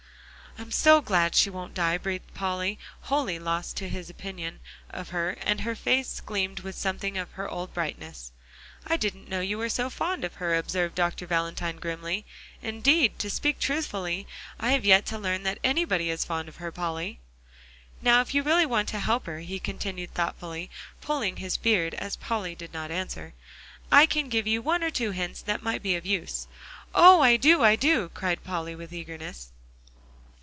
[0.57, 5.31] "I'm so glad she won't die," breathed Polly, wholly lost to his opinion of her;
[5.39, 8.33] and her face gleamed with something of her old brightness.
[8.85, 11.25] "I didn't know you were so fond of her," observed Dr.
[11.25, 12.25] Valentine grimly;
[12.61, 14.27] "indeed, to speak truthfully,
[14.59, 17.19] I have yet to learn that anybody is fond of her, Polly."
[18.01, 22.17] "Now if you really want to help her," he continued thoughtfully, pulling his beard, as
[22.17, 23.33] Polly did not answer,
[23.91, 26.45] "I can give you one or two hints that might be of use."
[26.93, 27.21] "Oh!
[27.21, 29.51] I do, I do," cried Polly with eagerness.